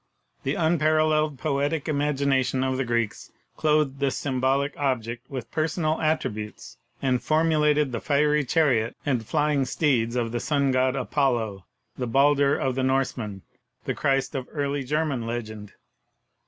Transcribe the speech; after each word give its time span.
The 0.41 0.55
unparalleled 0.55 1.37
poetic 1.37 1.87
imagination 1.87 2.63
of 2.63 2.77
the 2.77 2.83
Greeks 2.83 3.31
clothed 3.55 3.99
this 3.99 4.17
symbolic 4.17 4.75
object 4.75 5.29
with 5.29 5.51
personal 5.51 5.97
attri 5.97 6.33
butes, 6.33 6.77
and 7.03 7.21
formulated 7.21 7.91
the 7.91 8.01
fiery 8.01 8.43
chariot 8.43 8.95
and 9.05 9.23
flying 9.23 9.63
steeds 9.63 10.15
of 10.15 10.31
the 10.31 10.39
Sun 10.39 10.71
God 10.71 10.95
Apollo, 10.95 11.65
the 11.99 12.07
Baldur 12.07 12.57
of 12.57 12.73
the 12.73 12.81
Norsemen, 12.81 13.43
the 13.85 13.93
Christ 13.93 14.33
of 14.33 14.47
early 14.51 14.83
German 14.83 15.27
legend. 15.27 15.73